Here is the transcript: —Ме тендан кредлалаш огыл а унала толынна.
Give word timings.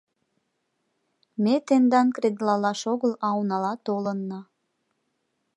—Ме 1.43 1.55
тендан 1.67 2.07
кредлалаш 2.15 2.81
огыл 2.93 3.11
а 3.27 3.29
унала 3.39 3.73
толынна. 3.85 4.41